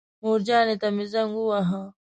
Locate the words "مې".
0.95-1.05